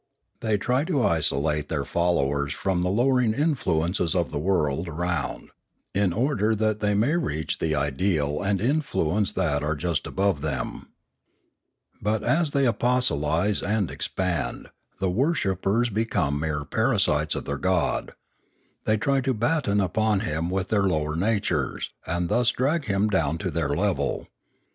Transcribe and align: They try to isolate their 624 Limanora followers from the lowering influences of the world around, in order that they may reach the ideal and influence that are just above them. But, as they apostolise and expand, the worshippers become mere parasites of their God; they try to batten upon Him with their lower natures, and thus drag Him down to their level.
They 0.39 0.57
try 0.57 0.83
to 0.85 1.03
isolate 1.03 1.69
their 1.69 1.85
624 1.85 1.85
Limanora 1.85 2.11
followers 2.11 2.53
from 2.53 2.81
the 2.81 2.89
lowering 2.89 3.33
influences 3.35 4.15
of 4.15 4.31
the 4.31 4.39
world 4.39 4.87
around, 4.87 5.51
in 5.93 6.11
order 6.11 6.55
that 6.55 6.79
they 6.79 6.95
may 6.95 7.15
reach 7.17 7.59
the 7.59 7.75
ideal 7.75 8.41
and 8.41 8.59
influence 8.59 9.31
that 9.33 9.61
are 9.61 9.75
just 9.75 10.07
above 10.07 10.41
them. 10.41 10.87
But, 12.01 12.23
as 12.23 12.49
they 12.49 12.65
apostolise 12.65 13.61
and 13.61 13.91
expand, 13.91 14.69
the 14.99 15.11
worshippers 15.11 15.91
become 15.91 16.39
mere 16.39 16.65
parasites 16.65 17.35
of 17.35 17.45
their 17.45 17.59
God; 17.59 18.13
they 18.85 18.97
try 18.97 19.21
to 19.21 19.35
batten 19.35 19.79
upon 19.79 20.21
Him 20.21 20.49
with 20.49 20.69
their 20.69 20.87
lower 20.87 21.15
natures, 21.15 21.91
and 22.07 22.27
thus 22.27 22.49
drag 22.49 22.85
Him 22.85 23.07
down 23.07 23.37
to 23.37 23.51
their 23.51 23.69
level. 23.75 24.27